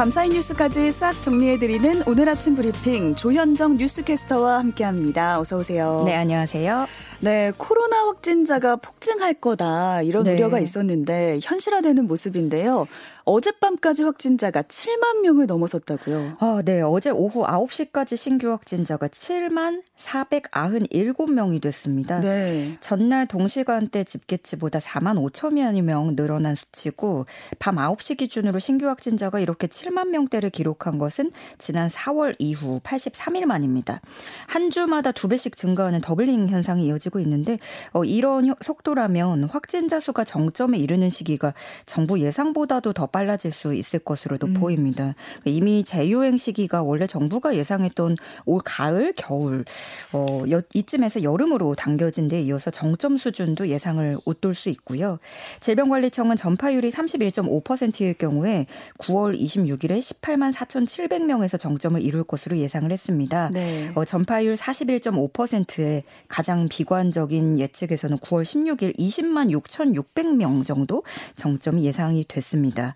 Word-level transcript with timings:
밤사이 0.00 0.30
뉴스까지 0.30 0.92
싹 0.92 1.20
정리해드리는 1.20 2.04
오늘 2.06 2.26
아침 2.30 2.54
브리핑 2.54 3.14
조현정 3.14 3.74
뉴스캐스터와 3.74 4.60
함께합니다. 4.60 5.38
어서 5.38 5.58
오세요. 5.58 6.04
네, 6.06 6.14
안녕하세요. 6.14 6.86
네, 7.20 7.52
코로나 7.58 8.06
확진자가 8.06 8.76
폭증할 8.76 9.34
거다 9.34 10.00
이런 10.00 10.24
네. 10.24 10.32
우려가 10.32 10.58
있었는데 10.58 11.40
현실화되는 11.42 12.06
모습인데요. 12.06 12.86
어젯밤까지 13.24 14.02
확진자가 14.02 14.62
7만 14.62 15.20
명을 15.22 15.46
넘어섰다고요. 15.46 16.36
아, 16.38 16.62
네. 16.64 16.80
어제 16.80 17.10
오후 17.10 17.44
9시까지 17.44 18.16
신규 18.16 18.50
확진자가 18.50 19.08
7만 19.08 19.82
497명이 19.96 21.62
됐습니다. 21.62 22.20
네. 22.20 22.76
전날 22.80 23.26
동시간대 23.26 24.04
집계치보다 24.04 24.78
4만 24.78 25.30
5천여 25.32 25.80
명 25.82 26.16
늘어난 26.16 26.54
수치고 26.54 27.26
밤 27.58 27.76
9시 27.76 28.16
기준으로 28.16 28.58
신규 28.58 28.86
확진자가 28.88 29.40
이렇게 29.40 29.66
7만 29.66 30.08
명대를 30.08 30.50
기록한 30.50 30.98
것은 30.98 31.30
지난 31.58 31.88
4월 31.88 32.34
이후 32.38 32.80
83일 32.82 33.44
만입니다. 33.44 34.00
한 34.46 34.70
주마다 34.70 35.12
두 35.12 35.28
배씩 35.28 35.56
증가하는 35.56 36.00
doubling 36.00 36.48
현상이 36.48 36.86
이어지고 36.86 37.20
있는데 37.20 37.58
어, 37.92 38.04
이런 38.04 38.54
속도라면 38.60 39.44
확진자 39.44 40.00
수가 40.00 40.24
정점에 40.24 40.78
이르는 40.78 41.10
시기가 41.10 41.54
정부 41.86 42.20
예상보다도 42.20 42.92
더 42.92 43.06
빨라질 43.20 43.52
수 43.52 43.74
있을 43.74 43.98
것으로도 43.98 44.46
음. 44.46 44.54
보입니다. 44.54 45.14
이미 45.44 45.84
재유행 45.84 46.38
시기가 46.38 46.82
원래 46.82 47.06
정부가 47.06 47.54
예상했던 47.54 48.16
올 48.46 48.60
가을, 48.64 49.12
겨울 49.14 49.66
어, 50.12 50.44
이쯤에서 50.72 51.22
여름으로 51.22 51.74
당겨진 51.74 52.28
데 52.28 52.40
이어서 52.40 52.70
정점 52.70 53.18
수준도 53.18 53.68
예상을 53.68 54.16
웃돌 54.24 54.54
수 54.54 54.70
있고요. 54.70 55.18
질병관리청은 55.60 56.36
전파율이 56.36 56.88
31.5%일 56.88 58.14
경우에 58.14 58.64
9월 58.98 59.38
26일에 59.38 59.98
18만 59.98 60.54
4,700명에서 60.54 61.58
정점을 61.58 62.00
이룰 62.00 62.24
것으로 62.24 62.56
예상을 62.56 62.90
했습니다. 62.90 63.50
네. 63.52 63.90
어, 63.94 64.06
전파율 64.06 64.54
41.5%의 64.54 66.04
가장 66.26 66.68
비관적인 66.70 67.58
예측에서는 67.58 68.16
9월 68.16 68.44
16일 68.44 68.96
20만 68.96 69.50
6,600명 69.50 70.64
정도 70.64 71.02
정점이 71.36 71.84
예상이 71.84 72.24
됐습니다. 72.26 72.94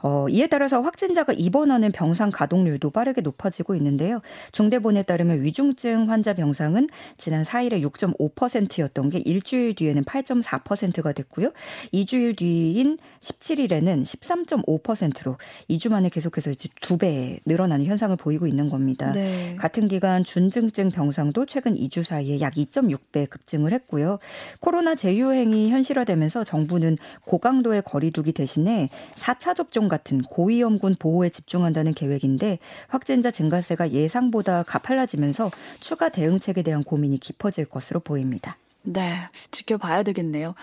어, 0.00 0.26
이에 0.28 0.46
따라서 0.46 0.80
확진자가 0.80 1.32
입원하는 1.32 1.90
병상 1.92 2.30
가동률도 2.30 2.90
빠르게 2.90 3.20
높아지고 3.20 3.74
있는데요. 3.76 4.20
중대본에 4.52 5.02
따르면 5.04 5.42
위중증 5.42 6.10
환자 6.10 6.34
병상은 6.34 6.88
지난 7.16 7.42
4일에 7.42 7.82
6.5%였던 7.82 9.10
게 9.10 9.18
일주일 9.18 9.74
뒤에는 9.74 10.04
8.4%가 10.04 11.12
됐고요. 11.12 11.52
2주일 11.92 12.36
뒤인 12.36 12.98
17일에는 13.20 14.02
13.5%로 14.02 15.36
2주 15.70 15.90
만에 15.90 16.08
계속해서 16.10 16.50
이제 16.50 16.68
두 16.80 16.98
배 16.98 17.38
늘어나는 17.46 17.86
현상을 17.86 18.14
보이고 18.16 18.46
있는 18.48 18.68
겁니다. 18.70 19.12
네. 19.12 19.54
같은 19.56 19.86
기간 19.88 20.24
준증증 20.24 20.90
병상도 20.90 21.46
최근 21.46 21.74
2주 21.76 22.02
사이에 22.02 22.40
약 22.40 22.54
2.6배 22.54 23.30
급증을 23.30 23.72
했고요. 23.72 24.18
코로나 24.60 24.94
재유행이 24.96 25.70
현실화되면서 25.70 26.42
정부는 26.44 26.98
고강도의 27.24 27.82
거리두기 27.84 28.32
대신에 28.32 28.88
4차 29.14 29.54
접종 29.54 29.87
같은 29.88 30.22
고위험군 30.22 30.96
보호에 30.98 31.30
집중한다는 31.30 31.94
계획인데 31.94 32.58
확진자 32.88 33.30
증가세가 33.30 33.90
예상보다 33.90 34.62
가팔라지면서 34.62 35.50
추가 35.80 36.08
대응책에 36.08 36.62
대한 36.62 36.84
고민이 36.84 37.18
깊어질 37.18 37.64
것으로 37.66 38.00
보입니다. 38.00 38.56
네, 38.90 39.28
지켜봐야 39.50 40.02
되겠네요. 40.02 40.54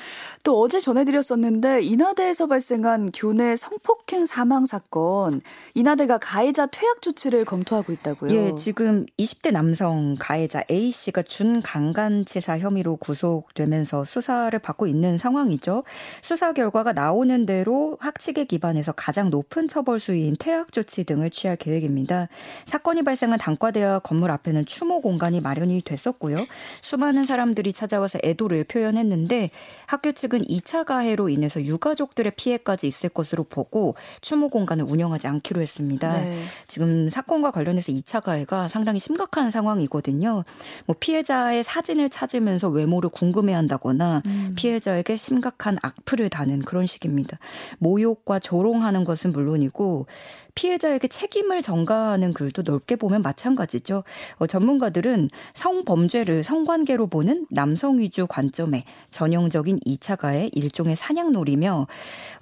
또 0.44 0.60
어제 0.60 0.80
전해드렸었는데 0.80 1.84
인하대에서 1.84 2.48
발생한 2.48 3.12
교내 3.14 3.56
성폭행 3.56 4.26
사망 4.26 4.66
사건, 4.66 5.42
인하대가 5.76 6.18
가해자 6.18 6.66
퇴학 6.66 7.04
조치를 7.04 7.46
검토하고 7.46 7.94
있다고요. 7.94 8.32
예, 8.34 8.56
지금 8.56 9.06
20대 9.20 9.52
남성 9.52 10.16
가해자 10.18 10.64
A 10.72 10.92
씨가 10.92 11.22
준강간치사 11.22 12.58
혐의로 12.60 12.96
구속되면서 12.96 14.06
수사를 14.06 14.58
받고 14.58 14.88
있는 14.88 15.20
상황이죠. 15.20 15.84
수사 16.24 16.52
결과가 16.54 16.94
나오는 16.94 17.46
대로 17.46 17.98
학칙에 18.00 18.46
기반해서 18.46 18.92
가장 18.94 19.30
높은 19.30 19.68
처벌 19.68 20.00
수위인 20.00 20.36
퇴학 20.40 20.72
조치 20.72 21.04
등을 21.04 21.30
취할 21.30 21.58
계획입니다. 21.58 22.28
사건이 22.66 23.04
발생한 23.04 23.38
단과대학 23.38 24.02
건물 24.02 24.32
앞에는 24.32 24.66
추모 24.66 25.02
공간이 25.02 25.42
마련이 25.42 25.84
됐었고요. 25.84 26.38
수많은 26.82 27.26
사람들이 27.26 27.72
찾아와서 27.72 28.15
대해서 28.16 28.20
애도를 28.24 28.64
표현했는데 28.64 29.52
학교 29.86 30.12
측은 30.12 30.42
2차 30.44 30.86
가해로 30.86 31.30
인해서 31.30 31.62
유가족들의 31.62 32.34
피해까지 32.36 32.88
있을 32.88 33.10
것으로 33.10 33.44
보고 33.44 33.96
추모 34.22 34.48
공간을 34.48 34.86
운영하지 34.86 35.28
않기로 35.28 35.62
했습니다. 35.62 36.22
네. 36.22 36.44
지금 36.68 37.10
사건과 37.10 37.52
관련해서 37.52 37.92
2차 37.92 38.22
가해가 38.24 38.68
상당히 38.68 39.00
심각한 39.00 39.52
상황이거든요. 39.52 40.44
뭐 40.86 40.96
피해자의 41.00 41.64
사진을 41.64 42.10
찾으면서 42.10 42.70
외모를 42.70 43.10
궁금해한다거나 43.10 44.22
음. 44.26 44.54
피해자에게 44.56 45.16
심각한 45.16 45.78
악플을 45.82 46.30
다는 46.30 46.60
그런 46.60 46.86
식입니다. 46.86 47.38
모욕과 47.80 48.40
조롱하는 48.40 49.04
것은 49.04 49.32
물론이고 49.32 50.08
피해자에게 50.56 51.10
책임을 51.10 51.62
전가하는 51.62 52.34
글도 52.34 52.64
넓게 52.64 52.96
보면 52.96 53.22
마찬가지죠. 53.22 54.04
어, 54.38 54.48
전문가들은 54.48 55.30
성범죄를 55.54 56.44
성관계로 56.44 57.08
보는 57.08 57.46
남성 57.50 58.00
위주 58.00 58.26
관점의 58.26 58.86
전형적인 59.12 59.80
2차 59.86 60.18
가해 60.18 60.50
일종의 60.54 60.96
사냥놀이며 60.96 61.88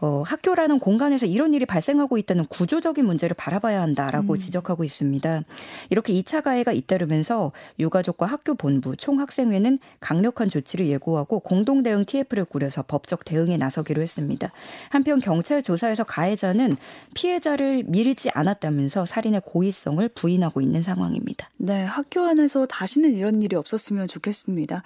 어, 0.02 0.23
학교라는 0.25 0.79
공간에서 0.79 1.25
이런 1.25 1.56
일이 1.56 1.66
발생하고 1.66 2.19
있다는 2.19 2.46
구조적인 2.46 3.03
문제를 3.03 3.35
바라봐야 3.35 3.81
한다라고 3.81 4.34
음. 4.34 4.38
지적하고 4.38 4.84
있습니다. 4.84 5.41
이렇게 5.90 6.13
2차 6.13 6.44
가해가 6.44 6.72
잇따르면서 6.72 7.52
유가족과 7.79 8.28
학교 8.28 8.53
본부, 8.53 8.96
총학생회는 8.96 9.79
강력한 10.00 10.50
조치를 10.50 10.85
예고하고 10.88 11.40
공동 11.40 11.81
대응 11.81 12.06
TF를 12.06 12.46
꾸려서 12.46 12.84
법적 12.84 13.25
대응에 13.25 13.57
나서기로 13.57 14.02
했습니다. 14.02 14.52
한편 14.90 15.19
경찰 15.19 15.63
조사에서 15.63 16.03
가해자는 16.03 16.78
피해자를 17.16 17.84
미 17.88 18.03
밀지 18.03 18.30
않았다면서 18.34 19.06
살인의 19.06 19.41
고의성을 19.46 20.08
부인하고 20.09 20.59
있는 20.62 20.84
상황입니다. 20.84 21.50
네, 21.58 21.84
학교 21.84 22.22
안에서 22.22 22.66
다시는 22.66 23.14
이런 23.14 23.41
일이 23.41 23.56
없었으면 23.56 24.08
좋겠습니다. 24.08 24.84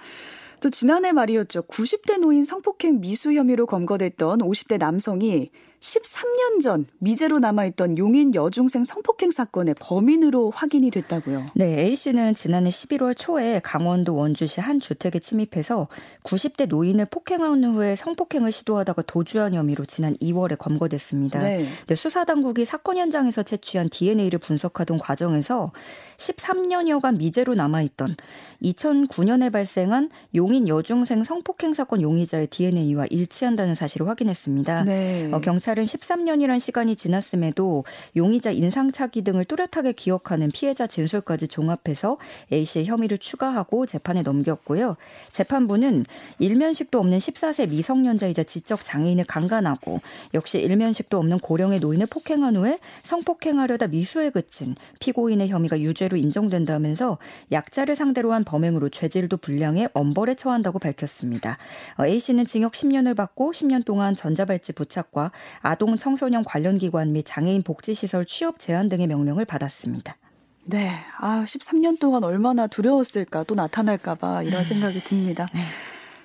또 0.60 0.70
지난해 0.70 1.12
말이었죠. 1.12 1.62
90대 1.62 2.18
노인 2.18 2.44
성폭행 2.44 3.00
미수 3.00 3.32
혐의로 3.32 3.66
검거됐던 3.66 4.38
50대 4.38 4.78
남성이 4.78 5.50
13년 5.80 6.60
전 6.60 6.86
미제로 6.98 7.38
남아있던 7.38 7.98
용인 7.98 8.34
여중생 8.34 8.84
성폭행 8.84 9.30
사건의 9.30 9.74
범인으로 9.78 10.50
확인이 10.50 10.90
됐다고요. 10.90 11.46
네, 11.54 11.80
A 11.80 11.94
씨는 11.94 12.34
지난해 12.34 12.68
11월 12.68 13.16
초에 13.16 13.60
강원도 13.62 14.16
원주시 14.16 14.60
한 14.60 14.80
주택에 14.80 15.20
침입해서 15.20 15.86
90대 16.24 16.66
노인을 16.66 17.06
폭행한 17.06 17.62
후에 17.64 17.94
성폭행을 17.94 18.50
시도하다가 18.50 19.02
도주한 19.02 19.54
혐의로 19.54 19.84
지난 19.84 20.14
2월에 20.16 20.58
검거됐습니다. 20.58 21.38
네. 21.38 21.68
네, 21.86 21.94
수사 21.94 22.24
당국이 22.24 22.64
사건 22.64 22.96
현장에서 22.96 23.42
채취한 23.42 23.88
DNA를 23.88 24.40
분석하던 24.40 24.98
과정에서 24.98 25.72
13년여간 26.16 27.18
미제로 27.18 27.54
남아있던 27.54 28.16
2009년에 28.62 29.52
발생한 29.52 30.10
용인 30.34 30.66
여중생 30.66 31.22
성폭행 31.22 31.74
사건 31.74 32.02
용의자의 32.02 32.48
DNA와 32.48 33.06
일치한다는 33.10 33.76
사실을 33.76 34.08
확인했습니다. 34.08 34.84
네. 34.84 35.30
어, 35.32 35.40
경찰 35.40 35.67
은 35.76 35.84
13년이란 35.84 36.60
시간이 36.60 36.96
지났음에도 36.96 37.84
용의자 38.16 38.52
인상착의 38.52 39.22
등을 39.24 39.44
뚜렷하게 39.44 39.92
기억하는 39.92 40.50
피해자 40.50 40.86
진술까지 40.86 41.48
종합해서 41.48 42.16
A 42.52 42.64
씨의 42.64 42.86
혐의를 42.86 43.18
추가하고 43.18 43.84
재판에 43.86 44.22
넘겼고요. 44.22 44.96
재판부는 45.32 46.06
일면식도 46.38 46.98
없는 46.98 47.18
14세 47.18 47.68
미성년자이자 47.68 48.44
지적 48.44 48.84
장애인을 48.84 49.24
강간하고 49.24 50.00
역시 50.34 50.58
일면식도 50.58 51.18
없는 51.18 51.40
고령의 51.40 51.80
노인을 51.80 52.06
폭행한 52.06 52.56
후에 52.56 52.78
성폭행하려다 53.02 53.88
미수에 53.88 54.30
그친 54.30 54.76
피고인의 55.00 55.48
혐의가 55.48 55.80
유죄로 55.80 56.16
인정된다면서 56.16 57.18
약자를 57.52 57.96
상대로 57.96 58.32
한 58.32 58.44
범행으로 58.44 58.88
죄질도 58.90 59.38
불량해 59.38 59.88
엄벌에 59.92 60.34
처한다고 60.34 60.78
밝혔습니다. 60.78 61.58
어, 61.96 62.06
A 62.06 62.20
씨는 62.20 62.46
징역 62.46 62.72
10년을 62.72 63.16
받고 63.16 63.52
10년 63.52 63.84
동안 63.84 64.14
전자발찌 64.14 64.72
부착과 64.72 65.32
아동 65.60 65.96
청소년 65.96 66.44
관련 66.44 66.78
기관 66.78 67.12
및 67.12 67.24
장애인 67.26 67.62
복지시설 67.62 68.24
취업 68.24 68.58
제한 68.58 68.88
등의 68.88 69.06
명령을 69.06 69.44
받았습니다. 69.44 70.16
네. 70.64 70.90
아, 71.18 71.44
13년 71.46 71.98
동안 71.98 72.24
얼마나 72.24 72.66
두려웠을까 72.66 73.44
또 73.44 73.54
나타날까봐 73.54 74.42
이런 74.42 74.62
네. 74.62 74.68
생각이 74.68 75.02
듭니다. 75.02 75.48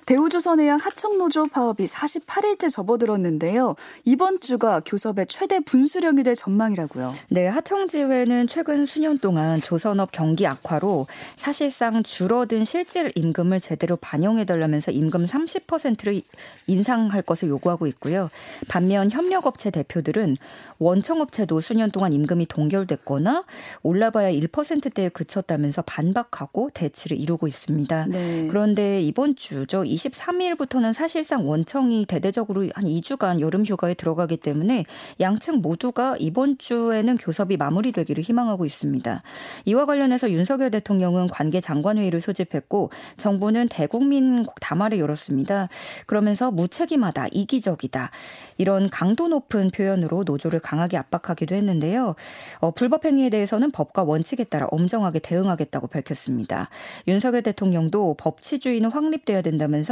네. 0.06 0.14
대우조선해양 0.14 0.78
하청노조 0.78 1.48
파업이 1.48 1.86
48일째 1.86 2.70
접어들었는데요. 2.70 3.74
이번 4.04 4.40
주가 4.40 4.80
교섭의 4.80 5.26
최대 5.28 5.60
분수령이 5.60 6.22
될 6.22 6.34
전망이라고요. 6.34 7.14
네, 7.30 7.46
하청지회는 7.46 8.46
최근 8.46 8.86
수년 8.86 9.18
동안 9.18 9.62
조선업 9.62 10.12
경기 10.12 10.46
악화로 10.46 11.06
사실상 11.36 12.02
줄어든 12.02 12.64
실질 12.64 13.12
임금을 13.14 13.60
제대로 13.60 13.96
반영해달라면서 13.96 14.90
임금 14.90 15.26
30%를 15.26 16.22
인상할 16.66 17.22
것을 17.22 17.48
요구하고 17.48 17.86
있고요. 17.86 18.30
반면 18.68 19.10
협력업체 19.10 19.70
대표들은 19.70 20.36
원청업체도 20.78 21.60
수년 21.60 21.90
동안 21.90 22.12
임금이 22.12 22.46
동결됐거나 22.46 23.44
올라봐야 23.82 24.32
1%대에 24.32 25.08
그쳤다면서 25.08 25.82
반박하고 25.82 26.70
대치를 26.74 27.18
이루고 27.18 27.46
있습니다. 27.46 28.06
네. 28.06 28.46
그런데 28.48 29.00
이번 29.00 29.36
주죠. 29.36 29.84
23일부터는 29.94 30.92
사실상 30.92 31.48
원청이 31.48 32.06
대대적으로 32.06 32.68
한 32.74 32.84
2주간 32.84 33.40
여름 33.40 33.64
휴가에 33.64 33.94
들어가기 33.94 34.36
때문에 34.38 34.84
양측 35.20 35.60
모두가 35.60 36.16
이번 36.18 36.58
주에는 36.58 37.16
교섭이 37.18 37.56
마무리되기를 37.56 38.22
희망하고 38.22 38.64
있습니다. 38.64 39.22
이와 39.66 39.86
관련해서 39.86 40.30
윤석열 40.30 40.70
대통령은 40.70 41.28
관계 41.28 41.60
장관 41.60 41.98
회의를 41.98 42.20
소집했고 42.20 42.90
정부는 43.16 43.68
대국민 43.68 44.44
담화를 44.60 44.98
열었습니다. 44.98 45.68
그러면서 46.06 46.50
무책임하다, 46.50 47.28
이기적이다 47.32 48.10
이런 48.58 48.88
강도 48.88 49.28
높은 49.28 49.70
표현으로 49.70 50.24
노조를 50.24 50.60
강하게 50.60 50.96
압박하기도 50.96 51.54
했는데요. 51.54 52.14
어, 52.58 52.70
불법 52.70 53.04
행위에 53.04 53.30
대해서는 53.30 53.70
법과 53.70 54.02
원칙에 54.02 54.44
따라 54.44 54.66
엄정하게 54.70 55.18
대응하겠다고 55.18 55.88
밝혔습니다. 55.88 56.68
윤석열 57.08 57.42
대통령도 57.42 58.16
법치주의는 58.18 58.90
확립돼야 58.90 59.42
된다면서 59.42 59.83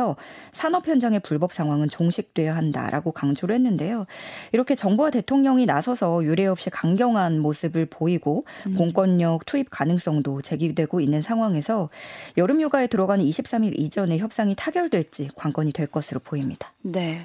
산업 0.51 0.89
현장의 0.89 1.21
불법 1.21 1.53
상황은 1.53 1.89
종식돼야 1.89 2.57
한다라고 2.57 3.13
강조를 3.13 3.55
했는데요. 3.55 4.07
이렇게 4.53 4.75
정부와 4.75 5.11
대통령이 5.11 5.67
나서서 5.67 6.25
유례 6.25 6.47
없이 6.47 6.71
강경한 6.71 7.39
모습을 7.39 7.87
보이고 7.87 8.45
음. 8.67 8.77
공권력 8.77 9.47
투입 9.47 9.69
가능성도 9.71 10.43
제기되고 10.43 11.01
있는 11.01 11.23
상황에서 11.23 11.91
여름 12.37 12.61
휴가에 12.61 12.87
들어가는 12.87 13.25
23일 13.25 13.79
이전에 13.79 14.19
협상이 14.19 14.55
타결될지 14.57 15.31
관건이 15.35 15.73
될 15.73 15.87
것으로 15.87 16.21
보입니다. 16.21 16.73
네. 16.83 17.25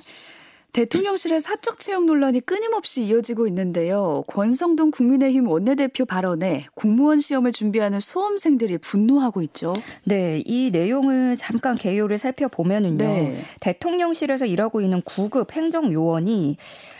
대통령실의 0.77 1.41
사적 1.41 1.79
채용 1.79 2.05
논란이 2.05 2.41
끊임없이 2.41 3.03
이어지고 3.03 3.47
있는데요. 3.47 4.23
권성동 4.27 4.91
국민의힘 4.91 5.47
원내대표 5.47 6.05
발언에 6.05 6.67
공무원 6.75 7.19
시험을 7.19 7.51
준비하는 7.51 7.99
수험생들이 7.99 8.77
분노하고 8.77 9.41
있죠. 9.41 9.73
네, 10.03 10.43
이 10.45 10.69
내용을 10.71 11.35
잠깐 11.35 11.75
개요를 11.75 12.19
살펴보면은요. 12.19 12.97
네. 12.97 13.37
대통령실에서 13.59 14.45
일하고 14.45 14.81
있는 14.81 15.01
9급 15.01 15.49
행정요원이 15.49 16.57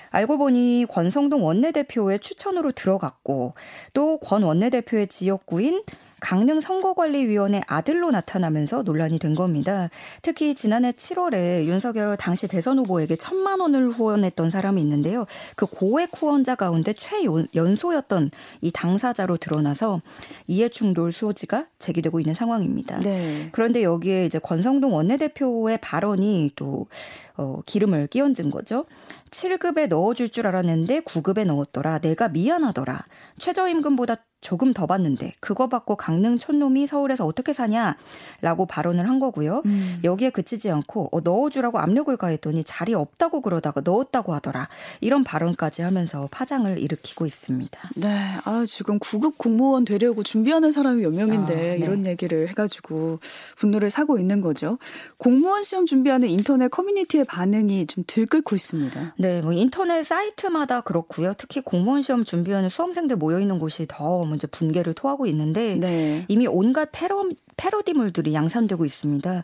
알고 0.09 0.39
보니 0.39 0.88
권성동 0.89 1.45
원내대표의 1.45 2.18
추천으로 2.19 2.71
들어갔고 2.71 3.53
또 3.94 4.18
권 4.18 4.41
원내대표의 4.41 5.07
지역구인 5.07 5.83
강릉 6.19 6.61
선거관리위원회 6.61 7.61
아들로 7.67 8.11
나타나면서 8.11 8.81
논란이 8.83 9.19
된 9.19 9.35
겁니다. 9.35 9.89
특히 10.21 10.55
지난해 10.55 10.91
7월에 10.91 11.65
윤석열 11.65 12.17
당시 12.17 12.47
대선 12.47 12.79
후보에게 12.79 13.15
천만 13.15 13.59
원을 13.59 13.89
후원했던 13.89 14.49
사람이 14.49 14.81
있는데요. 14.81 15.25
그 15.55 15.65
고액 15.65 16.11
후원자 16.15 16.55
가운데 16.55 16.93
최연소였던 16.93 18.31
이 18.61 18.71
당사자로 18.71 19.37
드러나서 19.37 20.01
이해 20.47 20.69
충돌 20.69 21.11
소지가 21.11 21.67
제기되고 21.79 22.19
있는 22.19 22.33
상황입니다. 22.33 22.99
네. 22.99 23.49
그런데 23.51 23.83
여기에 23.83 24.25
이제 24.25 24.39
권성동 24.39 24.93
원내대표의 24.93 25.79
발언이 25.81 26.51
또 26.55 26.87
어, 27.35 27.61
기름을 27.65 28.07
끼얹은 28.07 28.49
거죠. 28.49 28.85
7급에 29.31 29.87
넣어줄 29.87 30.29
줄 30.29 30.47
알았는데 30.47 31.01
9급에 31.01 31.45
넣었더라. 31.45 31.99
내가 31.99 32.29
미안하더라. 32.29 33.05
최저임금보다 33.39 34.15
조금 34.42 34.72
더 34.72 34.86
받는데 34.86 35.34
그거 35.39 35.68
받고 35.68 35.95
강릉 35.95 36.38
촌놈이 36.38 36.86
서울에서 36.88 37.25
어떻게 37.25 37.54
사냐라고 37.54 38.66
발언을 38.68 39.10
한 39.10 39.19
거고요. 39.19 39.63
음. 39.66 40.00
여기에 40.04 40.30
그치지 40.30 40.69
않고 40.69 41.10
어, 41.12 41.19
넣어주라고 41.22 41.80
압력을 41.80 42.16
가했더니 42.16 42.63
자리 42.63 42.94
없다고 42.94 43.42
그러다가 43.42 43.81
넣었다고 43.84 44.34
하더라. 44.36 44.68
이런 45.01 45.24
발언까지 45.24 45.81
하면서 45.81 46.28
파장을 46.31 46.78
일으키고 46.78 47.25
있습니다. 47.25 47.89
네, 47.95 48.07
아 48.45 48.63
지금 48.68 49.00
구급 49.00 49.38
공무원 49.38 49.86
되려고 49.86 50.22
준비하는 50.24 50.72
사람이 50.72 51.01
몇 51.01 51.13
명인데 51.13 51.54
아, 51.54 51.57
네. 51.57 51.78
이런 51.78 52.06
얘기를 52.06 52.48
해가지고 52.50 53.19
분노를 53.57 53.89
사고 53.89 54.19
있는 54.19 54.42
거죠. 54.42 54.78
공무원 55.18 55.63
시험 55.63 55.86
준비하는 55.86 56.30
인터넷 56.30 56.69
커뮤니티의 56.69 57.25
반응이 57.25 57.88
좀 57.88 58.04
들끓고 58.06 58.56
있습니다. 58.56 59.16
네, 59.18 59.42
뭐 59.42 59.51
인터넷 59.51 60.04
사이트마다 60.04 60.81
그렇고요. 60.81 61.34
특히 61.38 61.62
공무원 61.62 62.01
시험 62.04 62.24
준비하는 62.24 62.69
수험생들 62.69 63.16
모여 63.16 63.39
있는 63.39 63.57
곳이 63.57 63.86
더 63.88 64.26
이제 64.35 64.47
분개를 64.47 64.94
토하고 64.94 65.25
있는데 65.27 65.75
네. 65.75 66.25
이미 66.27 66.47
온갖 66.47 66.89
패러, 66.91 67.29
패러디물들이 67.57 68.33
양산되고 68.33 68.85
있습니다. 68.85 69.44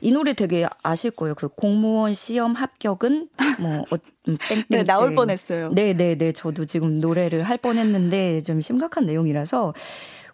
이 0.00 0.12
노래 0.12 0.34
되게 0.34 0.66
아실 0.82 1.10
거예요. 1.10 1.34
그 1.34 1.48
공무원 1.48 2.14
시험 2.14 2.52
합격은 2.52 3.28
뭐 3.58 3.84
어, 3.90 3.96
음, 4.28 4.36
땡땡 4.48 4.64
네, 4.68 4.84
나올 4.84 5.14
뻔했어요. 5.14 5.70
네, 5.72 5.94
네, 5.94 6.16
네. 6.16 6.32
저도 6.32 6.66
지금 6.66 7.00
노래를 7.00 7.42
할 7.42 7.58
뻔했는데 7.58 8.42
좀 8.42 8.60
심각한 8.60 9.06
내용이라서 9.06 9.74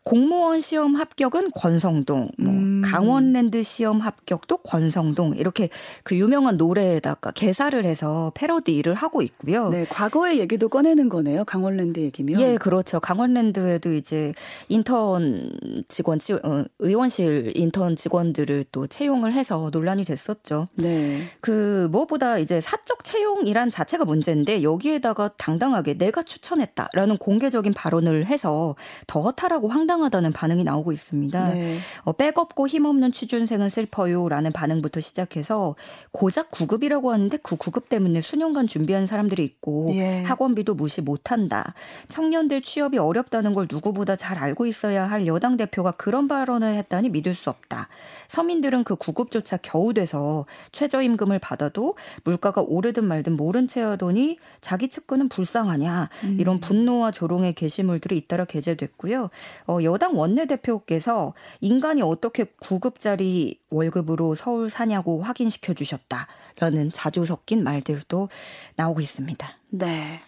공무원 0.02 0.60
시험 0.60 0.94
합격은 0.94 1.50
권성동, 1.54 2.30
뭐 2.38 2.52
음. 2.52 2.82
강원랜드 2.84 3.62
시험 3.62 4.00
합격도 4.00 4.58
권성동 4.58 5.34
이렇게 5.36 5.68
그 6.04 6.16
유명한 6.16 6.56
노래에다가 6.56 7.32
개사를 7.32 7.84
해서 7.84 8.32
패러디를 8.34 8.94
하고 8.94 9.20
있고요. 9.22 9.68
네, 9.68 9.84
과거의 9.84 10.38
얘기도 10.40 10.68
꺼내는 10.68 11.08
거네요. 11.10 11.44
강원랜드 11.44 12.00
얘기면. 12.00 12.40
예, 12.40 12.56
그렇죠. 12.56 12.98
강원랜드에도 12.98 13.92
이제 13.92 14.32
인턴 14.68 15.52
직원, 15.88 16.18
어, 16.44 16.64
의원실 16.78 17.52
인턴 17.54 17.94
직원들을 17.94 18.66
또 18.72 18.86
채용을 18.86 19.32
해서 19.34 19.68
논란이 19.70 20.04
됐었죠. 20.04 20.68
네. 20.76 21.18
그 21.40 21.88
무엇보다 21.90 22.38
이제 22.38 22.60
사적 22.60 23.04
채용이란 23.04 23.70
자체가 23.70 24.04
문제인데 24.04 24.62
여기에다가 24.62 25.30
당당하게 25.36 25.94
내가 25.94 26.22
추천했다라는 26.22 27.18
공개적인 27.18 27.74
발언을 27.74 28.26
해서 28.26 28.76
더 29.06 29.20
허탈하고 29.20 29.68
황당 29.68 29.89
황당하다는 29.90 30.32
반응이 30.32 30.62
나오고 30.62 30.92
있습니다. 30.92 31.48
네. 31.52 31.76
어, 32.04 32.12
백없고 32.12 32.68
힘없는 32.68 33.10
취준생은 33.10 33.68
슬퍼요라는 33.68 34.52
반응부터 34.52 35.00
시작해서 35.00 35.74
고작 36.12 36.50
9급이라고 36.52 37.08
하는데 37.08 37.36
그 37.38 37.56
9급 37.56 37.88
때문에 37.88 38.20
수년간 38.20 38.68
준비한 38.68 39.06
사람들이 39.06 39.42
있고 39.44 39.90
예. 39.94 40.22
학원비도 40.22 40.74
무시 40.74 41.00
못한다. 41.00 41.74
청년들 42.08 42.62
취업이 42.62 42.98
어렵다는 42.98 43.52
걸 43.52 43.66
누구보다 43.68 44.14
잘 44.14 44.38
알고 44.38 44.66
있어야 44.66 45.10
할 45.10 45.26
여당 45.26 45.56
대표가 45.56 45.90
그런 45.92 46.28
발언을 46.28 46.74
했다니 46.76 47.08
믿을 47.08 47.34
수 47.34 47.50
없다. 47.50 47.88
서민들은 48.28 48.84
그 48.84 48.94
9급조차 48.94 49.58
겨우 49.60 49.92
돼서 49.92 50.46
최저임금을 50.70 51.40
받아도 51.40 51.96
물가가 52.22 52.60
오르든 52.60 53.04
말든 53.04 53.36
모른 53.36 53.66
채 53.66 53.80
하더니 53.80 54.38
자기 54.60 54.88
측근은 54.88 55.28
불쌍하냐 55.28 56.08
음. 56.24 56.36
이런 56.38 56.60
분노와 56.60 57.10
조롱의 57.10 57.54
게시물들이 57.54 58.16
잇따라 58.16 58.44
게재됐고요. 58.44 59.30
어, 59.66 59.79
여당 59.84 60.18
원내대표께서 60.18 61.34
인간이 61.60 62.02
어떻게 62.02 62.44
9급짜리 62.44 63.58
월급으로 63.70 64.34
서울 64.34 64.70
사냐고 64.70 65.22
확인시켜 65.22 65.74
주셨다라는 65.74 66.92
자주 66.92 67.24
섞인 67.24 67.62
말들도 67.62 68.28
나오고 68.76 69.00
있습니다. 69.00 69.48
네. 69.70 70.20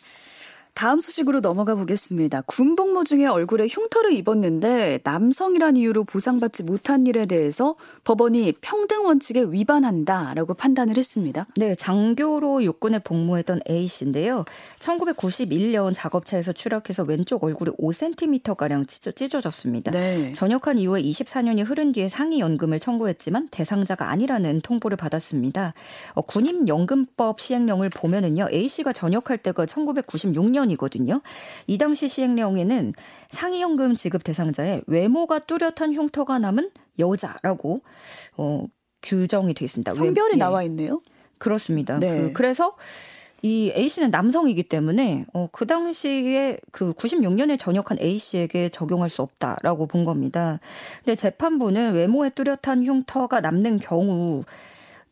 다음 0.75 1.01
소식으로 1.01 1.41
넘어가 1.41 1.75
보겠습니다. 1.75 2.43
군복무 2.43 3.05
중에 3.05 3.27
얼굴에 3.27 3.67
흉터를 3.69 4.13
입었는데 4.13 5.01
남성이란 5.05 5.77
이유로 5.77 6.05
보상받지 6.05 6.63
못한 6.63 7.07
일에 7.07 7.27
대해서 7.27 7.75
법원이 8.05 8.55
평등 8.61 9.05
원칙에 9.05 9.43
위반한다라고 9.43 10.55
판단을 10.55 10.97
했습니다. 10.97 11.47
네, 11.57 11.75
장교로 11.75 12.65
육군에 12.65 13.01
복무했던 13.01 13.61
A 13.69 13.87
씨인데요. 13.87 14.45
1991년 14.81 15.93
작업차에서 15.95 16.53
추락해서 16.53 17.03
왼쪽 17.03 17.45
얼굴이 17.45 17.73
5cm 17.73 18.57
가량 18.57 18.87
찢어, 18.87 19.13
졌습니다 19.41 19.91
네. 19.91 20.33
전역한 20.33 20.79
이후에 20.79 21.03
24년이 21.03 21.65
흐른 21.67 21.93
뒤에 21.93 22.09
상위 22.09 22.41
연금을 22.41 22.79
청구했지만 22.79 23.49
대상자가 23.51 24.09
아니라는 24.09 24.61
통보를 24.63 24.97
받았습니다. 24.97 25.75
어, 26.15 26.23
군인 26.23 26.67
연금법 26.67 27.41
시행령을 27.41 27.91
보면은요. 27.91 28.49
A 28.53 28.69
씨가 28.69 28.93
전역할 28.93 29.39
때가 29.39 29.67
1996년 29.67 30.62
10년이거든요. 30.63 31.23
이 31.67 31.79
당시 31.79 32.09
시행령에는 32.09 32.95
상위연금 33.29 33.97
지급 33.97 34.25
대상자의 34.25 34.83
외모가 34.87 35.41
뚜렷한 35.41 35.95
흉터가 35.95 36.39
남은 36.39 36.71
여자라고 36.99 37.83
어, 38.37 38.67
규정이 39.03 39.55
되어 39.55 39.65
있습니다. 39.65 39.91
성별이 39.93 40.33
왜, 40.33 40.35
예. 40.35 40.39
나와 40.39 40.63
있네요. 40.65 41.01
그렇습니다. 41.39 41.99
네. 41.99 42.09
그, 42.09 42.33
그래서 42.33 42.77
이 43.43 43.73
A 43.75 43.89
씨는 43.89 44.11
남성이기 44.11 44.63
때문에 44.65 45.27
어, 45.35 45.49
그 45.51 45.67
당시에 45.67 46.59
그 46.71 46.93
96년에 46.93 47.59
전역한 47.59 47.99
A 48.01 48.17
씨에게 48.17 48.69
적용할 48.69 49.11
수 49.11 49.23
없다라고 49.23 49.87
본 49.87 50.05
겁니다. 50.05 50.61
근데 51.05 51.17
재판부는 51.17 51.95
외모에 51.95 52.31
뚜렷한 52.31 52.85
흉터가 52.85 53.41
남는 53.41 53.79
경우 53.79 54.45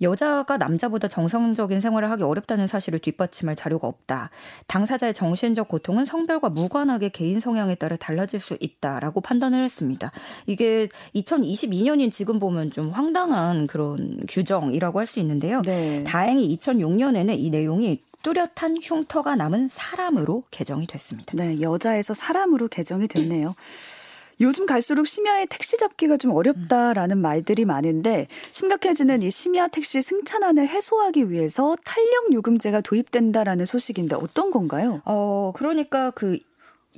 여자가 0.01 0.57
남자보다 0.57 1.09
정상적인 1.09 1.81
생활을 1.81 2.11
하기 2.13 2.23
어렵다는 2.23 2.67
사실을 2.67 2.99
뒷받침할 2.99 3.57
자료가 3.57 3.87
없다. 3.87 4.31
당사자의 4.67 5.13
정신적 5.13 5.69
고통은 5.69 6.07
성별과 6.07 6.49
무관하게 6.49 7.11
개인 7.11 7.41
성향에 7.41 7.75
따라 7.75 7.97
달라질 7.97 8.41
수 8.41 8.57
있다라고 8.61 9.21
판단을 9.21 9.63
했습니다. 9.65 10.13
이게 10.47 10.89
2022년인 11.15 12.11
지금 12.11 12.39
보면 12.39 12.71
좀 12.71 12.91
황당한 12.91 13.67
그런 13.67 14.21
규정이라고 14.29 14.99
할 14.99 15.11
수 15.11 15.19
있는데요. 15.19 15.61
네. 15.63 16.05
다행히 16.05 16.57
2006년에는 16.57 17.37
이 17.37 17.51
내용이 17.51 18.01
뚜렷한 18.23 18.79
흉터가 18.83 19.35
남은 19.35 19.71
사람으로 19.73 20.45
개정이 20.51 20.87
됐습니다. 20.87 21.33
네, 21.35 21.61
여자에서 21.61 22.15
사람으로 22.15 22.69
개정이 22.69 23.09
됐네요. 23.09 23.55
요즘 24.41 24.65
갈수록 24.67 25.07
심야에 25.07 25.47
택시 25.47 25.77
잡기가 25.77 26.17
좀 26.17 26.33
어렵다라는 26.33 27.19
말들이 27.19 27.65
많은데 27.65 28.27
심각해지는 28.53 29.23
이 29.23 29.31
심야 29.31 29.69
택시 29.69 30.01
승차난을 30.01 30.67
해소하기 30.67 31.31
위해서 31.31 31.77
탄력 31.85 32.33
요금제가 32.33 32.81
도입된다라는 32.81 33.67
소식인데 33.67 34.17
어떤 34.17 34.51
건가요? 34.51 35.03
어, 35.05 35.53
그러니까 35.55 36.11
그 36.13 36.39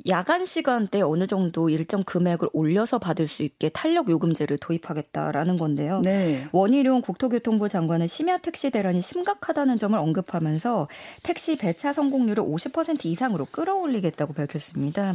야간 0.08 0.46
시간대 0.46 1.02
어느 1.02 1.26
정도 1.26 1.68
일정 1.68 2.02
금액을 2.02 2.49
올려서 2.54 2.99
받을 2.99 3.26
수 3.26 3.42
있게 3.42 3.68
탄력 3.68 4.08
요금제를 4.08 4.56
도입하겠다라는 4.56 5.58
건데요. 5.58 6.00
네. 6.00 6.49
원희룡 6.50 7.02
국토교통부 7.02 7.68
장관은 7.68 8.06
심야 8.06 8.38
택시 8.38 8.70
대란이 8.70 9.02
심각하다는 9.02 9.76
점을 9.76 9.96
언급하면서 9.99 10.88
택시 11.22 11.56
배차 11.56 11.92
성공률을 11.92 12.42
50% 12.42 13.04
이상으로 13.04 13.46
끌어올리겠다고 13.50 14.32
밝혔습니다. 14.32 15.14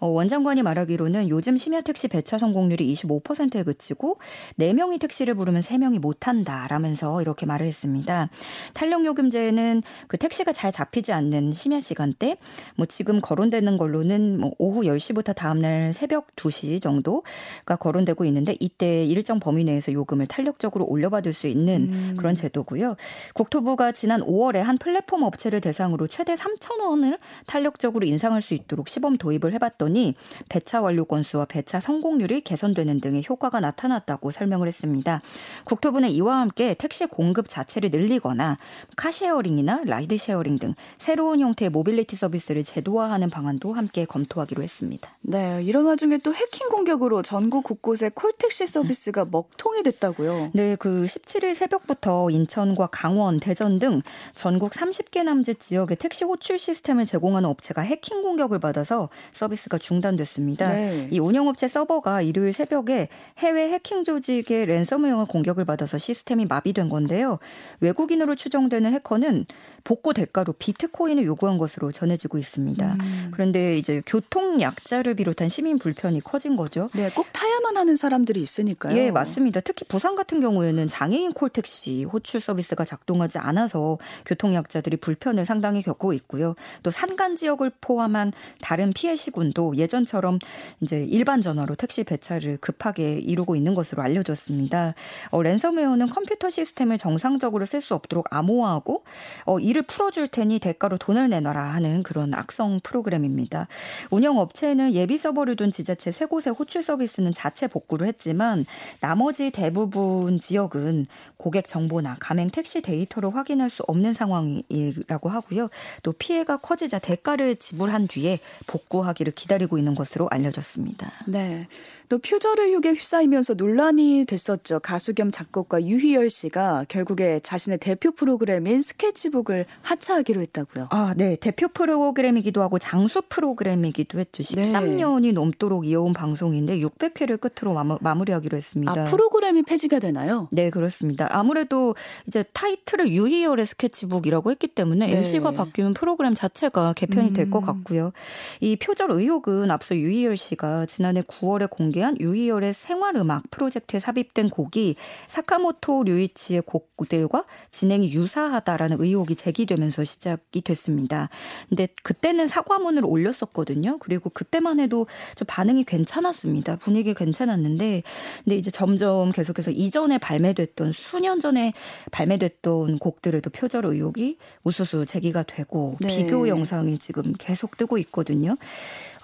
어, 0.00 0.06
원 0.06 0.28
장관이 0.28 0.62
말하기로는 0.62 1.28
요즘 1.28 1.58
심야 1.58 1.82
택시 1.82 2.08
배차 2.08 2.38
성공률이 2.38 2.92
25%에 2.94 3.62
그치고 3.62 4.16
4명이 4.58 5.00
택시를 5.00 5.34
부르면 5.34 5.60
3명이 5.60 5.98
못 5.98 6.26
한다라면서 6.26 7.20
이렇게 7.20 7.44
말을 7.44 7.66
했습니다. 7.66 8.30
탄력 8.72 9.04
요금제는 9.04 9.82
그 10.08 10.16
택시가 10.16 10.54
잘 10.54 10.72
잡히지 10.72 11.12
않는 11.12 11.52
심야 11.52 11.80
시간대 11.80 12.38
뭐 12.76 12.86
지금 12.86 13.20
거론되는 13.20 13.76
걸로는 13.76 14.13
요금은 14.14 14.40
뭐 14.40 14.52
오후 14.58 14.82
10시부터 14.82 15.34
다음날 15.34 15.92
새벽 15.92 16.34
2시 16.36 16.80
정도가 16.80 17.76
거론되고 17.78 18.24
있는데 18.26 18.56
이때 18.60 19.04
일정 19.04 19.40
범위 19.40 19.64
내에서 19.64 19.92
요금을 19.92 20.26
탄력적으로 20.26 20.86
올려받을 20.86 21.32
수 21.34 21.46
있는 21.46 21.92
음. 21.92 22.14
그런 22.16 22.34
제도고요. 22.34 22.96
국토부가 23.34 23.92
지난 23.92 24.20
5월에 24.20 24.58
한 24.58 24.78
플랫폼 24.78 25.22
업체를 25.22 25.60
대상으로 25.60 26.06
최대 26.06 26.34
3천 26.34 26.80
원을 26.80 27.18
탄력적으로 27.46 28.06
인상할 28.06 28.40
수 28.40 28.54
있도록 28.54 28.88
시범 28.88 29.18
도입을 29.18 29.52
해봤더니 29.54 30.14
배차 30.48 30.80
완료 30.80 31.04
건수와 31.04 31.46
배차 31.46 31.80
성공률이 31.80 32.42
개선되는 32.42 33.00
등의 33.00 33.24
효과가 33.28 33.60
나타났다고 33.60 34.30
설명을 34.30 34.68
했습니다. 34.68 35.20
국토부는 35.64 36.10
이와 36.10 36.40
함께 36.40 36.74
택시 36.74 37.06
공급 37.06 37.48
자체를 37.48 37.90
늘리거나 37.90 38.58
car 38.96 39.16
sharing이나 39.16 39.82
ride 39.84 40.16
sharing 40.16 40.58
등 40.58 40.74
새로운 40.98 41.40
형태의 41.40 41.70
모빌리티 41.70 42.16
서비스를 42.16 42.64
제도화하는 42.64 43.30
방안도 43.30 43.72
함께 43.72 44.03
검토하기로 44.06 44.62
했습니다. 44.62 45.10
네, 45.20 45.62
이런 45.64 45.84
와중에 45.84 46.18
또 46.18 46.34
해킹 46.34 46.68
공격으로 46.68 47.22
전국 47.22 47.64
곳곳에 47.64 48.10
콜택시 48.14 48.66
서비스가 48.66 49.24
먹통이 49.24 49.82
됐다고요. 49.82 50.50
네, 50.52 50.76
그 50.76 51.04
17일 51.04 51.54
새벽부터 51.54 52.30
인천과 52.30 52.88
강원, 52.88 53.40
대전 53.40 53.78
등 53.78 54.02
전국 54.34 54.72
30개 54.72 55.22
남짓 55.22 55.60
지역의 55.60 55.96
택시 55.96 56.24
호출 56.24 56.58
시스템을 56.58 57.04
제공하는 57.06 57.48
업체가 57.48 57.82
해킹 57.82 58.22
공격을 58.22 58.58
받아서 58.58 59.08
서비스가 59.32 59.78
중단됐습니다. 59.78 60.72
네. 60.72 61.08
이 61.10 61.18
운영업체 61.18 61.68
서버가 61.68 62.22
일요일 62.22 62.52
새벽에 62.52 63.08
해외 63.38 63.70
해킹 63.70 64.04
조직의 64.04 64.66
랜섬웨어 64.66 65.24
공격을 65.26 65.64
받아서 65.64 65.98
시스템이 65.98 66.46
마비된 66.46 66.88
건데요. 66.88 67.38
외국인으로 67.80 68.34
추정되는 68.34 68.92
해커는 68.92 69.46
복구 69.84 70.14
대가로 70.14 70.54
비트코인을 70.54 71.24
요구한 71.24 71.58
것으로 71.58 71.92
전해지고 71.92 72.38
있습니다. 72.38 72.94
음. 72.94 73.30
그런데 73.32 73.78
이제 73.78 73.93
교통 74.06 74.60
약자를 74.60 75.14
비롯한 75.14 75.48
시민 75.48 75.78
불편이 75.78 76.20
커진 76.22 76.56
거죠. 76.56 76.90
네, 76.94 77.10
꼭 77.10 77.26
타야만 77.32 77.76
하는 77.76 77.96
사람들이 77.96 78.40
있으니까요. 78.40 78.96
예, 78.96 79.10
맞습니다. 79.10 79.60
특히 79.60 79.84
부산 79.86 80.14
같은 80.14 80.40
경우에는 80.40 80.88
장애인 80.88 81.32
콜택시 81.32 82.04
호출 82.04 82.40
서비스가 82.40 82.84
작동하지 82.84 83.38
않아서 83.38 83.98
교통 84.24 84.54
약자들이 84.54 84.96
불편을 84.98 85.44
상당히 85.44 85.82
겪고 85.82 86.12
있고요. 86.14 86.54
또 86.82 86.90
산간 86.90 87.36
지역을 87.36 87.72
포함한 87.80 88.32
다른 88.60 88.92
피해 88.92 89.16
시군도 89.16 89.76
예전처럼 89.76 90.38
이제 90.80 91.04
일반 91.04 91.42
전화로 91.42 91.74
택시 91.74 92.04
배차를 92.04 92.58
급하게 92.58 93.18
이루고 93.18 93.56
있는 93.56 93.74
것으로 93.74 94.02
알려졌습니다. 94.02 94.94
어, 95.30 95.42
랜섬웨어는 95.42 96.08
컴퓨터 96.10 96.50
시스템을 96.50 96.98
정상적으로 96.98 97.64
쓸 97.66 97.80
수 97.80 97.94
없도록 97.94 98.26
암호화하고 98.30 99.04
어, 99.46 99.58
이를 99.58 99.82
풀어줄 99.82 100.28
테니 100.28 100.58
대가로 100.58 100.98
돈을 100.98 101.28
내놔라 101.28 101.60
하는 101.62 102.02
그런 102.02 102.34
악성 102.34 102.80
프로그램입니다. 102.82 103.68
운영 104.10 104.38
업체는 104.38 104.94
예비 104.94 105.18
서버를 105.18 105.56
둔 105.56 105.70
지자체 105.70 106.10
세 106.10 106.24
곳의 106.26 106.52
호출 106.52 106.82
서비스는 106.82 107.32
자체 107.32 107.66
복구를 107.66 108.06
했지만 108.06 108.66
나머지 109.00 109.50
대부분 109.50 110.38
지역은 110.38 111.06
고객 111.36 111.68
정보나 111.68 112.16
가맹 112.20 112.50
택시 112.50 112.80
데이터를 112.80 113.34
확인할 113.34 113.70
수 113.70 113.82
없는 113.86 114.14
상황이라고 114.14 115.28
하고요. 115.28 115.68
또 116.02 116.12
피해가 116.12 116.58
커지자 116.58 116.98
대가를 116.98 117.56
지불한 117.56 118.08
뒤에 118.08 118.38
복구하기를 118.66 119.32
기다리고 119.32 119.78
있는 119.78 119.94
것으로 119.94 120.28
알려졌습니다. 120.30 121.10
네. 121.26 121.66
또 122.08 122.18
표절 122.18 122.60
의혹에 122.60 122.90
휩싸이면서 122.90 123.54
논란이 123.54 124.26
됐었죠. 124.26 124.80
가수 124.80 125.14
겸 125.14 125.30
작곡가 125.30 125.82
유희열 125.82 126.28
씨가 126.28 126.84
결국에 126.88 127.40
자신의 127.40 127.78
대표 127.78 128.12
프로그램인 128.12 128.82
스케치북을 128.82 129.64
하차하기로 129.82 130.40
했다고요. 130.42 130.88
아, 130.90 131.14
네. 131.16 131.36
대표 131.36 131.66
프로그램이기도 131.68 132.62
하고 132.62 132.78
장수 132.78 133.22
프로그램 133.28 133.73
이기도 133.84 134.18
했죠. 134.18 134.42
13년이 134.42 135.22
네. 135.22 135.32
넘도록 135.32 135.86
이어온 135.86 136.12
방송인데 136.12 136.78
600회를 136.80 137.40
끝으로 137.40 137.74
마무, 137.74 138.24
리하기로 138.24 138.56
했습니다. 138.56 138.92
아, 138.92 139.04
프로그램이 139.04 139.62
폐지가 139.62 139.98
되나요? 139.98 140.48
네, 140.50 140.70
그렇습니다. 140.70 141.26
아무래도 141.30 141.94
이제 142.26 142.44
타이틀을 142.52 143.08
유희열의 143.08 143.66
스케치북이라고 143.66 144.50
했기 144.50 144.68
때문에 144.68 145.06
네. 145.06 145.16
MC가 145.18 145.52
바뀌면 145.52 145.94
프로그램 145.94 146.34
자체가 146.34 146.92
개편이 146.94 147.28
음. 147.28 147.32
될것 147.34 147.64
같고요. 147.64 148.12
이 148.60 148.76
표절 148.76 149.10
의혹은 149.10 149.70
앞서 149.70 149.96
유희열 149.96 150.36
씨가 150.36 150.86
지난해 150.86 151.22
9월에 151.22 151.68
공개한 151.70 152.16
유희열의 152.20 152.72
생활음악 152.72 153.50
프로젝트에 153.50 154.00
삽입된 154.00 154.50
곡이 154.50 154.96
사카모토 155.28 156.04
류이치의 156.04 156.62
곡들과 156.62 157.44
진행이 157.70 158.12
유사하다라는 158.12 159.00
의혹이 159.00 159.36
제기되면서 159.36 160.04
시작이 160.04 160.60
됐습니다. 160.62 161.28
근데 161.68 161.88
그때는 162.02 162.46
사과문을 162.48 163.04
올렸었거든요. 163.04 163.63
그리고 163.98 164.30
그때만 164.30 164.80
해도 164.80 165.06
좀 165.36 165.46
반응이 165.46 165.84
괜찮았습니다. 165.84 166.76
분위기 166.76 167.14
괜찮았는데 167.14 168.02
근데 168.44 168.56
이제 168.56 168.70
점점 168.70 169.32
계속해서 169.32 169.70
이전에 169.70 170.18
발매됐던 170.18 170.92
수년 170.92 171.40
전에 171.40 171.72
발매됐던 172.10 172.98
곡들에도 172.98 173.50
표절 173.50 173.86
의혹이 173.86 174.38
우수수 174.62 175.06
제기가 175.06 175.42
되고 175.42 175.96
네. 176.00 176.08
비교 176.08 176.48
영상이 176.48 176.98
지금 176.98 177.32
계속 177.38 177.76
뜨고 177.76 177.98
있거든요. 177.98 178.56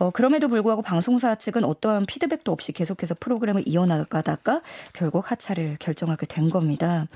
어, 0.01 0.11
그럼에도 0.11 0.49
불구하고 0.49 0.81
방송사 0.81 1.35
측은 1.35 1.63
어떠한 1.63 2.07
피드백도 2.07 2.51
없이 2.51 2.73
계속해서 2.73 3.15
프로그램을 3.21 3.65
이어나가다가 3.67 4.63
결국 4.95 5.31
하차를 5.31 5.77
결정하게 5.79 6.25
된 6.25 6.49
겁니다. 6.49 7.07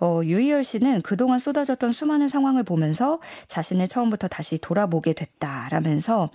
어, 0.00 0.20
유희열 0.22 0.62
씨는 0.62 1.02
그동안 1.02 1.40
쏟아졌던 1.40 1.92
수많은 1.92 2.28
상황을 2.28 2.62
보면서 2.62 3.18
자신을 3.48 3.88
처음부터 3.88 4.28
다시 4.28 4.58
돌아보게 4.58 5.14
됐다라면서 5.14 6.30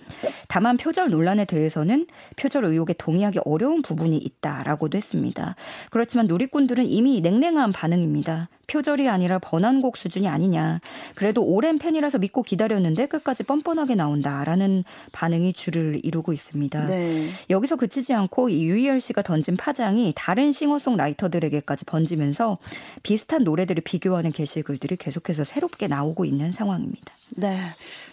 다만 0.48 0.76
표절 0.76 1.10
논란에 1.10 1.44
대해서는 1.44 2.06
표절 2.36 2.64
의혹에 2.64 2.94
동의하기 2.94 3.40
어려운 3.44 3.82
부분이 3.82 4.16
있다라고도 4.16 4.96
했습니다. 4.96 5.56
그렇지만 5.90 6.26
누리꾼들은 6.26 6.86
이미 6.86 7.20
냉랭한 7.20 7.72
반응입니다. 7.72 8.48
표절이 8.66 9.08
아니라 9.08 9.38
번안곡 9.38 9.96
수준이 9.96 10.28
아니냐. 10.28 10.80
그래도 11.14 11.42
오랜 11.42 11.78
팬이라서 11.78 12.18
믿고 12.18 12.42
기다렸는데 12.42 13.06
끝까지 13.06 13.42
뻔뻔하게 13.42 13.94
나온다라는 13.94 14.84
반응이 15.12 15.52
줄을 15.52 16.00
이루고 16.02 16.32
있습니다. 16.32 16.86
네. 16.86 17.28
여기서 17.50 17.76
그치지 17.76 18.14
않고 18.14 18.48
이 18.48 18.64
유희열 18.64 19.00
씨가 19.00 19.22
던진 19.22 19.56
파장이 19.56 20.12
다른 20.16 20.52
싱어송라이터들에게까지 20.52 21.84
번지면서 21.84 22.58
비슷한 23.02 23.44
노래들을 23.44 23.82
비교하는 23.82 24.32
게시글들이 24.32 24.96
계속해서 24.96 25.44
새롭게 25.44 25.86
나오고 25.88 26.24
있는 26.24 26.52
상황입니다. 26.52 27.14
네. 27.30 27.58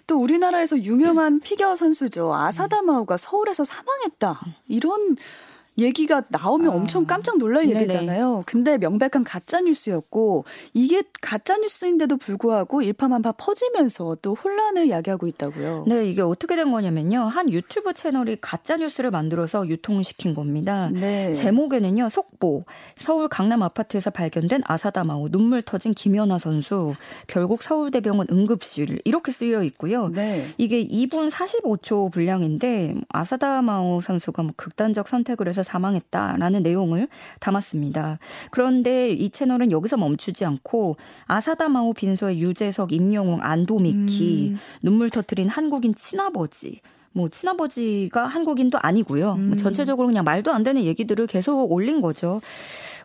또 0.07 0.19
우리나라에서 0.21 0.77
유명한 0.79 1.39
피겨 1.39 1.75
선수죠. 1.75 2.33
아사다마우가 2.33 3.17
서울에서 3.17 3.63
사망했다. 3.63 4.39
이런 4.67 5.15
얘기가 5.77 6.23
나오면 6.29 6.71
아. 6.71 6.75
엄청 6.75 7.05
깜짝 7.05 7.37
놀랄 7.37 7.65
네네. 7.65 7.81
얘기잖아요. 7.81 8.43
근데 8.45 8.77
명백한 8.77 9.23
가짜 9.23 9.61
뉴스였고 9.61 10.45
이게 10.73 11.03
가짜 11.21 11.57
뉴스인데도 11.57 12.17
불구하고 12.17 12.81
일파만파 12.81 13.33
퍼지면서 13.33 14.17
또 14.21 14.35
혼란을 14.35 14.89
야기하고 14.89 15.27
있다고요. 15.27 15.85
네, 15.87 16.07
이게 16.09 16.21
어떻게 16.21 16.55
된 16.55 16.71
거냐면요. 16.71 17.21
한 17.21 17.49
유튜브 17.49 17.93
채널이 17.93 18.37
가짜 18.41 18.77
뉴스를 18.77 19.11
만들어서 19.11 19.67
유통시킨 19.67 20.33
겁니다. 20.33 20.89
네. 20.91 21.33
제목에는요. 21.33 22.09
속보. 22.09 22.65
서울 22.95 23.27
강남 23.27 23.63
아파트에서 23.63 24.09
발견된 24.09 24.61
아사다마오 24.65 25.29
눈물 25.29 25.61
터진 25.61 25.93
김연아 25.93 26.37
선수 26.37 26.93
결국 27.27 27.63
서울대병원 27.63 28.27
응급실 28.31 29.01
이렇게 29.05 29.31
쓰여 29.31 29.63
있고요. 29.63 30.09
네. 30.09 30.45
이게 30.57 30.85
2분 30.85 31.29
45초 31.29 32.11
분량인데 32.11 32.95
아사다마오 33.09 34.01
선수가 34.01 34.43
뭐 34.43 34.53
극단적 34.55 35.07
선택을 35.07 35.47
해서 35.47 35.61
사망했다라는 35.71 36.63
내용을 36.63 37.07
담았습니다. 37.39 38.19
그런데 38.51 39.11
이 39.11 39.29
채널은 39.29 39.71
여기서 39.71 39.97
멈추지 39.97 40.45
않고 40.45 40.97
아사다 41.25 41.69
마오 41.69 41.93
빈소의 41.93 42.41
유재석, 42.41 42.91
임영웅, 42.91 43.39
안도미키, 43.41 44.49
음. 44.51 44.59
눈물 44.81 45.09
터트린 45.09 45.47
한국인 45.47 45.95
친아버지 45.95 46.81
뭐 47.13 47.29
친아버지가 47.29 48.25
한국인도 48.25 48.79
아니고요. 48.81 49.25
뭐 49.25 49.35
음. 49.35 49.47
뭐 49.49 49.57
전체적으로 49.57 50.07
그냥 50.07 50.23
말도 50.23 50.51
안 50.51 50.63
되는 50.63 50.83
얘기들을 50.83 51.27
계속 51.27 51.71
올린 51.71 52.01
거죠. 52.01 52.41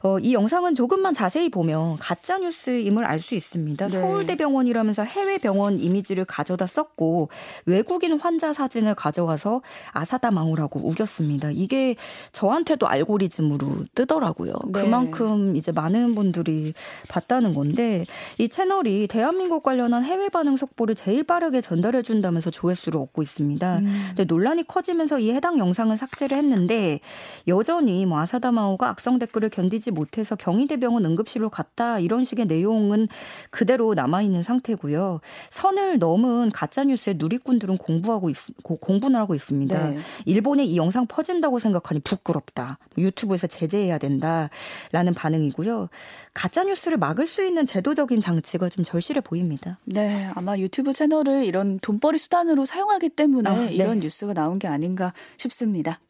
어, 0.02 0.18
이 0.18 0.34
영상은 0.34 0.74
조금만 0.74 1.14
자세히 1.14 1.48
보면 1.48 1.96
가짜 1.98 2.38
뉴스임을 2.38 3.04
알 3.04 3.16
수 3.18 3.34
있습니다. 3.34 3.88
네. 3.88 3.98
서울대병원이라면서 3.98 5.02
해외 5.02 5.38
병원 5.38 5.80
이미지를 5.80 6.26
가져다 6.26 6.66
썼고 6.66 7.30
외국인 7.64 8.20
환자 8.20 8.52
사진을 8.52 8.94
가져와서 8.94 9.62
아사다마오라고 9.92 10.86
우겼습니다. 10.86 11.50
이게 11.50 11.96
저한테도 12.32 12.86
알고리즘으로 12.86 13.86
뜨더라고요. 13.94 14.52
네. 14.66 14.82
그만큼 14.82 15.56
이제 15.56 15.72
많은 15.72 16.14
분들이 16.14 16.74
봤다는 17.08 17.54
건데 17.54 18.04
이 18.38 18.48
채널이 18.48 19.08
대한민국 19.08 19.62
관련한 19.62 20.04
해외 20.04 20.28
반응 20.28 20.56
속보를 20.56 20.94
제일 20.94 21.24
빠르게 21.24 21.62
전달해 21.62 22.02
준다면서 22.02 22.50
조회수를 22.50 23.00
얻고 23.00 23.22
있습니다. 23.22 23.78
음. 23.78 23.95
근데 24.08 24.24
논란이 24.24 24.66
커지면서 24.66 25.18
이 25.18 25.32
해당 25.32 25.58
영상을 25.58 25.96
삭제를 25.96 26.36
했는데 26.36 27.00
여전히 27.48 28.06
뭐 28.06 28.20
아사다마오가 28.20 28.88
악성 28.88 29.18
댓글을 29.18 29.50
견디지 29.50 29.90
못해서 29.90 30.36
경희대병원 30.36 31.04
응급실로 31.04 31.50
갔다 31.50 31.98
이런 31.98 32.24
식의 32.24 32.46
내용은 32.46 33.08
그대로 33.50 33.94
남아 33.94 34.22
있는 34.22 34.42
상태고요. 34.42 35.20
선을 35.50 35.98
넘은 35.98 36.50
가짜 36.50 36.84
뉴스에 36.84 37.14
누리꾼들은 37.16 37.78
공부하고 37.78 38.30
있, 38.30 38.36
공분을 38.62 39.18
하고 39.18 39.34
있습니다. 39.34 39.90
네. 39.90 39.98
일본에 40.24 40.64
이 40.64 40.76
영상 40.76 41.06
퍼진다고 41.06 41.58
생각하니 41.58 42.00
부끄럽다. 42.00 42.78
유튜브에서 42.98 43.46
제재해야 43.46 43.98
된다라는 43.98 45.14
반응이고요. 45.14 45.88
가짜 46.34 46.64
뉴스를 46.64 46.98
막을 46.98 47.26
수 47.26 47.44
있는 47.44 47.66
제도적인 47.66 48.20
장치가 48.20 48.68
좀 48.68 48.84
절실해 48.84 49.20
보입니다. 49.20 49.78
네, 49.84 50.30
아마 50.34 50.56
유튜브 50.58 50.92
채널을 50.92 51.44
이런 51.44 51.78
돈벌이 51.80 52.18
수단으로 52.18 52.64
사용하기 52.64 53.10
때문에 53.10 53.50
아, 53.50 53.54
네. 53.54 53.76
이런 53.86 54.00
뉴스가 54.00 54.34
나온 54.34 54.58
게 54.58 54.66
아닌가 54.66 55.12
싶습니다. 55.36 56.00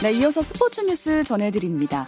네, 0.00 0.12
이어서 0.12 0.42
스포츠 0.42 0.80
뉴스 0.82 1.24
전해드립니다. 1.24 2.06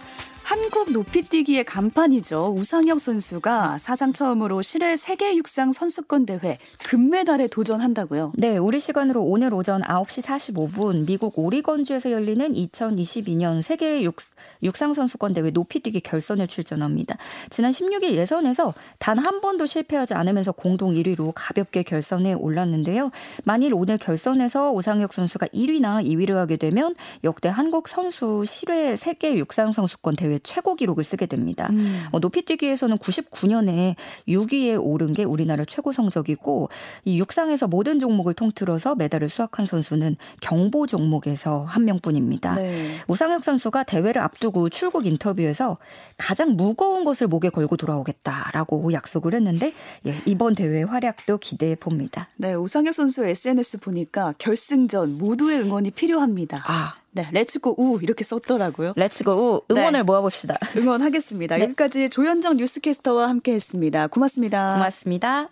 한국 0.51 0.91
높이뛰기의 0.91 1.63
간판이죠. 1.63 2.53
우상혁 2.57 2.99
선수가 2.99 3.77
사상 3.77 4.11
처음으로 4.11 4.61
실외 4.61 4.97
세계 4.97 5.37
육상 5.37 5.71
선수권 5.71 6.25
대회 6.25 6.57
금메달에 6.83 7.47
도전한다고요. 7.47 8.33
네, 8.35 8.57
우리 8.57 8.81
시간으로 8.81 9.23
오늘 9.23 9.53
오전 9.53 9.81
9시 9.81 10.21
45분 10.21 11.05
미국 11.05 11.39
오리건주에서 11.39 12.11
열리는 12.11 12.51
2022년 12.51 13.61
세계 13.61 14.03
육, 14.03 14.17
육상 14.61 14.93
선수권 14.93 15.31
대회 15.31 15.51
높이뛰기 15.51 16.01
결선에 16.01 16.47
출전합니다. 16.47 17.15
지난 17.49 17.71
16일 17.71 18.11
예선에서 18.15 18.73
단 18.99 19.19
한 19.19 19.39
번도 19.39 19.65
실패하지 19.67 20.15
않으면서 20.15 20.51
공동 20.51 20.91
1위로 20.91 21.31
가볍게 21.33 21.81
결선에 21.83 22.33
올랐는데요. 22.33 23.11
만일 23.45 23.73
오늘 23.73 23.97
결선에서 23.97 24.71
우상혁 24.73 25.13
선수가 25.13 25.47
1위나 25.47 26.05
2위를 26.05 26.33
하게 26.33 26.57
되면 26.57 26.93
역대 27.23 27.47
한국 27.47 27.87
선수 27.87 28.43
실외 28.45 28.97
세계 28.97 29.37
육상 29.37 29.71
선수권 29.71 30.17
대회 30.17 30.40
최고 30.43 30.75
기록을 30.75 31.03
쓰게 31.03 31.25
됩니다. 31.25 31.67
음. 31.71 32.05
어, 32.11 32.19
높이뛰기에서는 32.19 32.97
99년에 32.97 33.95
6위에 34.27 34.79
오른 34.81 35.13
게 35.13 35.23
우리나라 35.23 35.65
최고 35.65 35.91
성적이고 35.91 36.69
이 37.05 37.19
육상에서 37.19 37.67
모든 37.67 37.99
종목을 37.99 38.33
통틀어서 38.33 38.95
메달을 38.95 39.29
수확한 39.29 39.65
선수는 39.65 40.17
경보 40.41 40.87
종목에서 40.87 41.63
한 41.63 41.85
명뿐입니다. 41.85 42.55
네. 42.55 42.87
우상혁 43.07 43.43
선수가 43.43 43.83
대회를 43.83 44.21
앞두고 44.21 44.69
출국 44.69 45.05
인터뷰에서 45.05 45.77
가장 46.17 46.55
무거운 46.55 47.03
것을 47.03 47.27
목에 47.27 47.49
걸고 47.49 47.77
돌아오겠다라고 47.77 48.93
약속을 48.93 49.33
했는데 49.33 49.73
예, 50.05 50.15
이번 50.25 50.55
대회 50.55 50.83
활약도 50.83 51.37
기대해 51.39 51.75
봅니다. 51.75 52.27
네, 52.35 52.53
우상혁 52.53 52.93
선수 52.93 53.25
SNS 53.25 53.79
보니까 53.79 54.33
결승전 54.37 55.17
모두의 55.17 55.61
응원이 55.61 55.91
필요합니다. 55.91 56.57
아. 56.65 57.00
네, 57.13 57.27
Let's 57.31 57.62
go 57.62 57.75
우 57.77 57.99
이렇게 58.01 58.23
썼더라고요. 58.23 58.93
Let's 58.95 59.21
go 59.21 59.31
우 59.31 59.61
응원을 59.71 59.99
네. 59.99 60.03
모아봅시다. 60.03 60.57
응원하겠습니다. 60.77 61.57
네. 61.57 61.63
여기까지 61.63 62.09
조현정 62.09 62.57
뉴스캐스터와 62.57 63.29
함께했습니다. 63.29 64.07
고맙습니다. 64.07 64.75
고맙습니다. 64.75 65.49